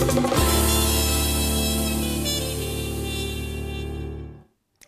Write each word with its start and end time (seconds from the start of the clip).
Thank 0.00 0.34
you. 0.34 0.39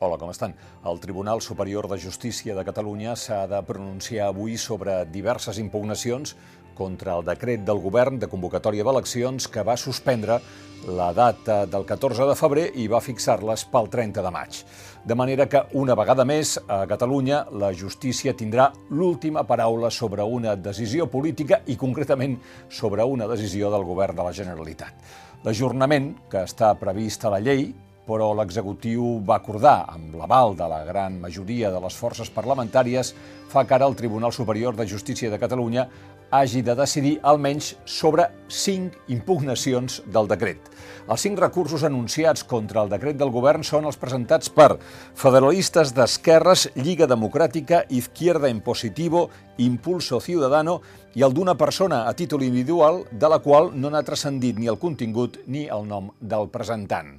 Hola, 0.03 0.17
com 0.19 0.33
estan? 0.33 0.51
El 0.83 0.99
Tribunal 0.99 1.39
Superior 1.41 1.87
de 1.87 1.95
Justícia 2.03 2.57
de 2.57 2.65
Catalunya 2.67 3.13
s'ha 3.15 3.45
de 3.47 3.61
pronunciar 3.63 4.33
avui 4.33 4.57
sobre 4.59 4.97
diverses 5.07 5.61
impugnacions 5.63 6.33
contra 6.75 7.13
el 7.15 7.23
decret 7.29 7.63
del 7.63 7.79
govern 7.79 8.19
de 8.19 8.27
convocatòria 8.27 8.83
d'eleccions 8.83 9.47
que 9.47 9.63
va 9.63 9.77
suspendre 9.79 10.41
la 10.89 11.13
data 11.15 11.61
del 11.71 11.87
14 11.87 12.27
de 12.27 12.35
febrer 12.35 12.65
i 12.83 12.89
va 12.91 12.99
fixar-les 12.99 13.63
pel 13.71 13.87
30 13.93 14.25
de 14.27 14.35
maig. 14.35 14.59
De 15.07 15.15
manera 15.15 15.47
que, 15.47 15.63
una 15.79 15.95
vegada 15.95 16.27
més, 16.27 16.57
a 16.67 16.81
Catalunya 16.91 17.45
la 17.63 17.71
justícia 17.71 18.35
tindrà 18.35 18.73
l'última 18.91 19.47
paraula 19.47 19.93
sobre 19.95 20.27
una 20.27 20.57
decisió 20.57 21.07
política 21.07 21.61
i, 21.71 21.79
concretament, 21.79 22.41
sobre 22.67 23.07
una 23.07 23.31
decisió 23.31 23.71
del 23.71 23.87
govern 23.87 24.19
de 24.19 24.27
la 24.27 24.35
Generalitat. 24.35 25.15
L'ajornament, 25.47 26.17
que 26.27 26.43
està 26.43 26.75
previst 26.83 27.23
a 27.23 27.35
la 27.37 27.43
llei, 27.47 27.69
però 28.07 28.33
l'executiu 28.35 29.21
va 29.27 29.39
acordar, 29.39 29.85
amb 29.93 30.17
l'aval 30.19 30.57
de 30.59 30.69
la 30.69 30.83
gran 30.85 31.21
majoria 31.21 31.71
de 31.71 31.81
les 31.83 31.95
forces 31.97 32.31
parlamentàries, 32.31 33.15
fa 33.53 33.67
que 33.67 33.77
ara 33.77 33.87
el 33.87 33.97
Tribunal 33.99 34.33
Superior 34.33 34.77
de 34.77 34.89
Justícia 34.89 35.31
de 35.31 35.39
Catalunya 35.39 35.89
hagi 36.33 36.63
de 36.65 36.75
decidir 36.75 37.19
almenys 37.23 37.75
sobre 37.85 38.25
cinc 38.49 38.95
impugnacions 39.13 40.01
del 40.09 40.27
decret. 40.31 40.71
Els 41.05 41.21
cinc 41.21 41.39
recursos 41.39 41.85
anunciats 41.85 42.47
contra 42.49 42.81
el 42.83 42.89
decret 42.89 43.19
del 43.21 43.31
govern 43.35 43.61
són 43.69 43.85
els 43.85 44.01
presentats 44.01 44.49
per 44.49 44.79
federalistes 45.13 45.93
d'esquerres, 45.93 46.71
Lliga 46.81 47.07
Democràtica, 47.11 47.83
Izquierda 47.91 48.49
en 48.49 48.63
Positivo, 48.65 49.27
Impulso 49.61 50.23
Ciudadano 50.25 50.81
i 51.13 51.27
el 51.27 51.37
d'una 51.37 51.55
persona 51.61 52.07
a 52.09 52.15
títol 52.17 52.47
individual 52.49 53.05
de 53.13 53.29
la 53.29 53.43
qual 53.45 53.69
no 53.77 53.93
n'ha 53.93 54.03
transcendit 54.03 54.57
ni 54.57 54.73
el 54.73 54.81
contingut 54.81 55.43
ni 55.47 55.67
el 55.69 55.85
nom 55.85 56.09
del 56.19 56.49
presentant. 56.49 57.19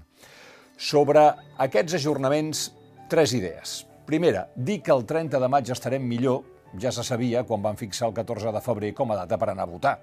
Sobre 0.78 1.28
aquests 1.62 2.00
ajornaments, 2.00 2.72
tres 3.10 3.34
idees. 3.38 3.84
Primera, 4.08 4.48
dir 4.56 4.82
que 4.82 4.92
el 4.92 5.06
30 5.06 5.40
de 5.40 5.48
maig 5.48 5.70
estarem 5.72 6.04
millor 6.04 6.42
ja 6.82 6.92
se 6.92 7.04
sabia 7.06 7.44
quan 7.46 7.62
van 7.62 7.78
fixar 7.78 8.10
el 8.10 8.16
14 8.18 8.52
de 8.52 8.62
febrer 8.62 8.94
com 8.98 9.12
a 9.14 9.20
data 9.22 9.38
per 9.38 9.52
anar 9.52 9.68
a 9.68 9.72
votar. 9.72 9.94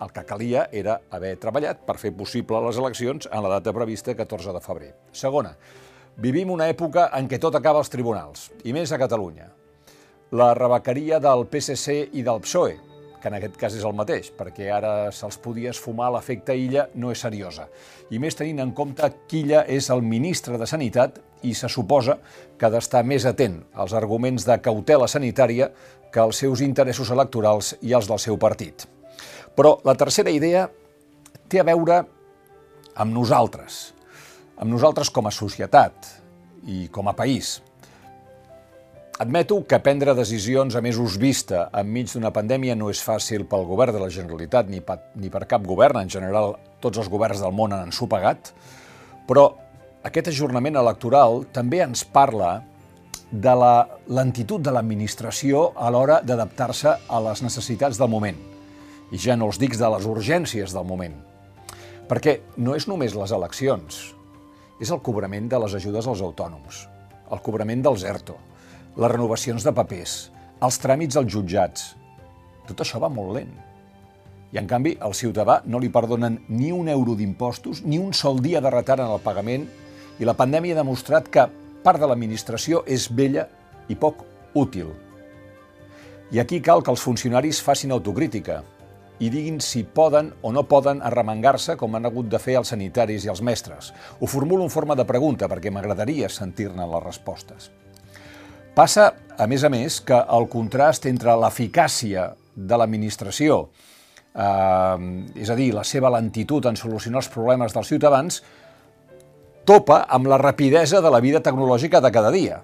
El 0.00 0.10
que 0.12 0.24
calia 0.24 0.66
era 0.72 0.98
haver 1.12 1.36
treballat 1.38 1.84
per 1.86 1.98
fer 2.00 2.10
possible 2.16 2.60
les 2.66 2.78
eleccions 2.80 3.28
en 3.30 3.42
la 3.44 3.54
data 3.56 3.72
prevista 3.76 4.14
14 4.16 4.52
de 4.56 4.62
febrer. 4.64 4.92
Segona, 5.12 5.54
vivim 6.16 6.50
una 6.50 6.68
època 6.72 7.10
en 7.16 7.28
què 7.28 7.38
tot 7.38 7.54
acaba 7.54 7.78
als 7.78 7.92
tribunals, 7.92 8.48
i 8.64 8.72
més 8.72 8.92
a 8.92 8.98
Catalunya. 8.98 9.50
La 10.32 10.54
rebequeria 10.54 11.20
del 11.20 11.46
PSC 11.52 12.14
i 12.16 12.24
del 12.26 12.40
PSOE, 12.42 12.78
que 13.20 13.28
en 13.28 13.36
aquest 13.36 13.56
cas 13.60 13.76
és 13.76 13.84
el 13.86 13.94
mateix, 13.96 14.30
perquè 14.36 14.70
ara 14.72 15.10
se'ls 15.14 15.38
podia 15.42 15.70
esfumar 15.74 16.10
l'efecte 16.14 16.56
Illa 16.56 16.88
no 16.94 17.12
és 17.12 17.20
seriosa. 17.22 17.68
I 18.10 18.18
més 18.18 18.36
tenint 18.38 18.62
en 18.64 18.72
compte 18.76 19.06
que 19.28 19.42
Illa 19.42 19.64
és 19.68 19.90
el 19.92 20.02
ministre 20.02 20.58
de 20.58 20.66
Sanitat 20.66 21.20
i 21.46 21.54
se 21.54 21.68
suposa 21.68 22.18
que 22.58 22.66
ha 22.66 22.72
d'estar 22.72 23.04
més 23.04 23.26
atent 23.28 23.60
als 23.74 23.94
arguments 23.96 24.46
de 24.48 24.58
cautela 24.64 25.08
sanitària 25.08 25.70
que 26.10 26.20
als 26.20 26.42
seus 26.42 26.60
interessos 26.64 27.10
electorals 27.14 27.74
i 27.80 27.94
els 27.94 28.08
del 28.10 28.18
seu 28.18 28.38
partit. 28.40 28.86
Però 29.56 29.78
la 29.84 29.94
tercera 29.94 30.32
idea 30.32 30.66
té 31.48 31.60
a 31.60 31.66
veure 31.66 32.02
amb 33.00 33.14
nosaltres, 33.14 33.92
amb 34.58 34.72
nosaltres 34.72 35.10
com 35.10 35.26
a 35.26 35.34
societat 35.34 36.14
i 36.66 36.88
com 36.92 37.08
a 37.08 37.16
país. 37.16 37.60
Admeto 39.20 39.66
que 39.68 39.76
prendre 39.84 40.14
decisions 40.16 40.72
a 40.72 40.80
mesos 40.80 41.18
vista 41.20 41.66
enmig 41.76 42.08
d'una 42.08 42.30
pandèmia 42.32 42.72
no 42.72 42.86
és 42.88 43.02
fàcil 43.04 43.42
pel 43.44 43.66
govern 43.68 43.92
de 43.92 44.00
la 44.00 44.08
Generalitat 44.08 44.70
ni, 44.72 44.80
pa, 44.80 44.96
ni 45.20 45.28
per 45.28 45.42
cap 45.44 45.66
govern. 45.68 46.00
En 46.00 46.08
general, 46.08 46.54
tots 46.80 47.02
els 47.02 47.10
governs 47.12 47.42
del 47.44 47.52
món 47.52 47.74
han 47.76 47.90
ensopegat. 47.90 48.48
Però 49.28 49.44
aquest 50.08 50.32
ajornament 50.32 50.80
electoral 50.80 51.44
també 51.52 51.82
ens 51.84 52.06
parla 52.08 52.62
de 53.28 53.56
la 53.60 53.74
lentitud 54.08 54.64
de 54.64 54.72
l'administració 54.72 55.66
a 55.76 55.92
l'hora 55.92 56.22
d'adaptar-se 56.24 56.96
a 57.04 57.24
les 57.28 57.44
necessitats 57.44 58.00
del 58.00 58.08
moment. 58.08 58.40
I 59.12 59.20
ja 59.20 59.36
no 59.36 59.52
els 59.52 59.60
dic 59.60 59.76
de 59.76 59.96
les 59.98 60.08
urgències 60.08 60.72
del 60.72 60.88
moment. 60.88 61.20
Perquè 62.08 62.40
no 62.56 62.72
és 62.72 62.88
només 62.88 63.12
les 63.12 63.36
eleccions, 63.36 64.04
és 64.80 64.88
el 64.88 65.04
cobrament 65.04 65.52
de 65.52 65.60
les 65.60 65.76
ajudes 65.76 66.08
als 66.08 66.24
autònoms, 66.24 66.86
el 67.28 67.44
cobrament 67.44 67.84
dels 67.84 68.08
ERTO, 68.08 68.46
les 68.96 69.10
renovacions 69.12 69.64
de 69.64 69.72
papers, 69.74 70.14
els 70.62 70.78
tràmits 70.82 71.18
als 71.18 71.30
jutjats. 71.32 71.90
Tot 72.68 72.82
això 72.82 73.00
va 73.02 73.10
molt 73.12 73.36
lent. 73.36 73.52
I, 74.50 74.58
en 74.58 74.66
canvi, 74.66 74.96
al 74.98 75.14
ciutadà 75.14 75.60
no 75.70 75.78
li 75.78 75.92
perdonen 75.94 76.40
ni 76.48 76.72
un 76.74 76.88
euro 76.90 77.14
d'impostos, 77.14 77.84
ni 77.86 78.00
un 78.02 78.12
sol 78.12 78.42
dia 78.42 78.60
de 78.60 78.72
retard 78.72 79.04
en 79.04 79.14
el 79.14 79.22
pagament, 79.22 79.68
i 80.18 80.26
la 80.26 80.34
pandèmia 80.36 80.74
ha 80.74 80.82
demostrat 80.82 81.30
que 81.30 81.46
part 81.84 82.02
de 82.02 82.08
l'administració 82.10 82.82
és 82.86 83.06
vella 83.14 83.46
i 83.88 83.96
poc 83.96 84.24
útil. 84.58 84.90
I 86.30 86.42
aquí 86.42 86.60
cal 86.62 86.82
que 86.82 86.92
els 86.92 87.02
funcionaris 87.02 87.62
facin 87.62 87.94
autocrítica 87.94 88.60
i 89.20 89.28
diguin 89.30 89.58
si 89.60 89.82
poden 89.84 90.30
o 90.42 90.52
no 90.52 90.64
poden 90.68 91.02
arremangar-se 91.04 91.76
com 91.76 91.94
han 91.94 92.08
hagut 92.08 92.30
de 92.32 92.40
fer 92.40 92.56
els 92.60 92.72
sanitaris 92.72 93.26
i 93.26 93.32
els 93.32 93.42
mestres. 93.44 93.92
Ho 94.20 94.26
formulo 94.26 94.64
en 94.64 94.72
forma 94.72 94.96
de 94.96 95.04
pregunta 95.04 95.48
perquè 95.48 95.72
m'agradaria 95.72 96.30
sentir-ne 96.32 96.86
les 96.88 97.04
respostes. 97.04 97.70
Passa, 98.74 99.10
a 99.38 99.46
més 99.50 99.64
a 99.66 99.70
més, 99.72 99.98
que 100.06 100.14
el 100.14 100.46
contrast 100.52 101.06
entre 101.10 101.34
l'eficàcia 101.42 102.28
de 102.54 102.76
l'administració, 102.78 103.60
eh, 104.34 104.98
és 105.42 105.50
a 105.50 105.56
dir, 105.58 105.72
la 105.74 105.84
seva 105.84 106.10
lentitud 106.14 106.66
en 106.66 106.76
solucionar 106.78 107.24
els 107.24 107.30
problemes 107.32 107.74
dels 107.74 107.90
ciutadans, 107.90 108.42
topa 109.66 110.04
amb 110.08 110.30
la 110.30 110.38
rapidesa 110.38 111.00
de 111.00 111.10
la 111.10 111.20
vida 111.20 111.40
tecnològica 111.40 112.00
de 112.00 112.10
cada 112.10 112.30
dia. 112.30 112.62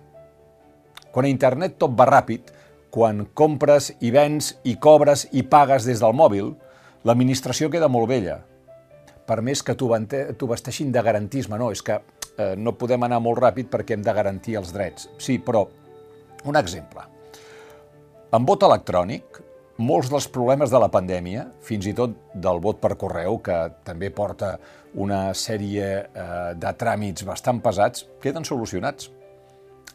Quan 1.12 1.26
a 1.26 1.32
internet 1.32 1.76
tot 1.78 1.96
va 1.98 2.06
ràpid, 2.06 2.52
quan 2.90 3.26
compres 3.34 3.90
i 4.00 4.10
vens 4.10 4.54
i 4.64 4.76
cobres 4.76 5.26
i 5.32 5.42
pagues 5.42 5.84
des 5.84 6.00
del 6.00 6.14
mòbil, 6.16 6.54
l'administració 7.04 7.68
queda 7.70 7.88
molt 7.88 8.08
vella. 8.08 8.38
Per 9.26 9.40
més 9.42 9.62
que 9.62 9.74
t'ho 9.74 10.48
vesteixin 10.48 10.92
de 10.92 11.02
garantisme, 11.02 11.58
no, 11.58 11.72
és 11.74 11.82
que 11.82 11.98
eh, 11.98 12.54
no 12.56 12.76
podem 12.78 13.02
anar 13.02 13.18
molt 13.20 13.42
ràpid 13.42 13.68
perquè 13.72 13.96
hem 13.96 14.06
de 14.06 14.14
garantir 14.14 14.56
els 14.60 14.72
drets. 14.72 15.10
Sí, 15.18 15.38
però 15.42 15.66
un 16.44 16.56
exemple. 16.56 17.04
Amb 18.36 18.48
vot 18.48 18.64
electrònic, 18.66 19.40
molts 19.78 20.08
dels 20.12 20.26
problemes 20.32 20.72
de 20.72 20.80
la 20.80 20.88
pandèmia, 20.92 21.46
fins 21.64 21.86
i 21.86 21.94
tot 21.96 22.14
del 22.34 22.60
vot 22.64 22.80
per 22.80 22.96
correu, 23.00 23.38
que 23.44 23.56
també 23.84 24.10
porta 24.10 24.56
una 24.96 25.34
sèrie 25.36 25.86
eh, 26.04 26.52
de 26.56 26.72
tràmits 26.80 27.26
bastant 27.28 27.60
pesats, 27.64 28.06
queden 28.22 28.44
solucionats. 28.48 29.10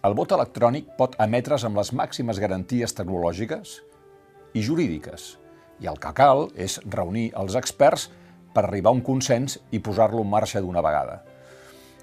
El 0.06 0.16
vot 0.18 0.32
electrònic 0.34 0.94
pot 0.98 1.18
emetre's 1.22 1.66
amb 1.66 1.78
les 1.78 1.92
màximes 1.94 2.40
garanties 2.42 2.94
tecnològiques 2.98 3.80
i 4.54 4.64
jurídiques, 4.66 5.36
i 5.82 5.90
el 5.90 5.98
que 6.02 6.14
cal 6.18 6.48
és 6.56 6.80
reunir 6.86 7.32
els 7.38 7.58
experts 7.58 8.10
per 8.54 8.66
arribar 8.66 8.92
a 8.92 8.98
un 8.98 9.04
consens 9.06 9.58
i 9.72 9.80
posar-lo 9.80 10.22
en 10.22 10.30
marxa 10.30 10.62
d'una 10.62 10.84
vegada. 10.86 11.22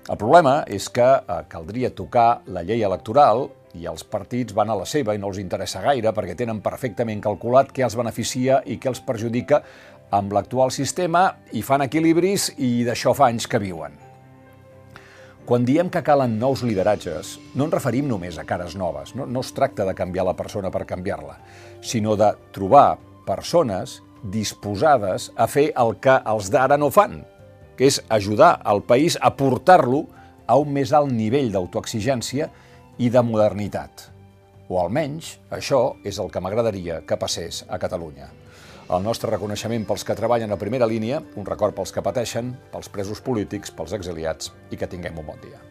El 0.08 0.16
problema 0.16 0.62
és 0.66 0.88
que 0.88 1.04
eh, 1.04 1.40
caldria 1.52 1.92
tocar 1.94 2.42
la 2.48 2.64
llei 2.64 2.82
electoral 2.82 3.48
i 3.78 3.86
els 3.90 4.04
partits 4.04 4.54
van 4.56 4.70
a 4.70 4.76
la 4.78 4.86
seva 4.88 5.14
i 5.14 5.20
no 5.22 5.30
els 5.30 5.38
interessa 5.42 5.82
gaire 5.84 6.12
perquè 6.14 6.34
tenen 6.38 6.62
perfectament 6.64 7.22
calculat 7.24 7.70
què 7.74 7.86
els 7.86 7.96
beneficia 7.98 8.62
i 8.66 8.78
què 8.82 8.90
els 8.90 9.00
perjudica 9.06 9.62
amb 10.10 10.32
l'actual 10.32 10.72
sistema 10.74 11.28
i 11.52 11.62
fan 11.62 11.84
equilibris 11.84 12.50
i 12.56 12.82
d'això 12.86 13.14
fa 13.14 13.28
anys 13.28 13.46
que 13.46 13.60
viuen. 13.62 13.94
Quan 15.48 15.64
diem 15.64 15.88
que 15.88 16.02
calen 16.04 16.34
nous 16.36 16.60
lideratges, 16.60 17.38
no 17.56 17.64
ens 17.64 17.72
referim 17.72 18.08
només 18.08 18.36
a 18.36 18.44
cares 18.44 18.74
noves, 18.76 19.14
no, 19.16 19.24
no 19.24 19.40
es 19.40 19.54
tracta 19.56 19.86
de 19.88 19.94
canviar 19.96 20.26
la 20.28 20.36
persona 20.36 20.68
per 20.68 20.84
canviar-la, 20.88 21.38
sinó 21.80 22.18
de 22.20 22.34
trobar 22.52 22.98
persones 23.24 24.02
disposades 24.22 25.30
a 25.36 25.46
fer 25.48 25.70
el 25.80 25.94
que 26.04 26.18
els 26.28 26.50
d'ara 26.52 26.76
no 26.76 26.90
fan, 26.92 27.22
que 27.78 27.88
és 27.88 28.00
ajudar 28.12 28.58
el 28.68 28.82
país 28.84 29.16
a 29.22 29.32
portar-lo 29.38 30.04
a 30.48 30.56
un 30.60 30.72
més 30.74 30.92
alt 30.96 31.12
nivell 31.12 31.52
d'autoexigència 31.54 32.50
i 32.98 33.08
de 33.14 33.20
modernitat. 33.22 34.08
O 34.68 34.80
almenys 34.82 35.36
això 35.54 35.94
és 36.04 36.18
el 36.18 36.32
que 36.34 36.42
m'agradaria 36.42 36.98
que 37.06 37.18
passés 37.20 37.62
a 37.70 37.78
Catalunya. 37.78 38.26
El 38.90 39.04
nostre 39.06 39.30
reconeixement 39.30 39.86
pels 39.86 40.04
que 40.04 40.16
treballen 40.18 40.50
a 40.50 40.58
primera 40.58 40.88
línia, 40.90 41.22
un 41.36 41.46
record 41.46 41.76
pels 41.78 41.94
que 41.94 42.02
pateixen, 42.02 42.54
pels 42.72 42.90
presos 42.90 43.22
polítics, 43.22 43.70
pels 43.70 43.94
exiliats 43.94 44.50
i 44.72 44.80
que 44.80 44.90
tinguem 44.90 45.20
un 45.22 45.30
bon 45.30 45.42
dia. 45.44 45.67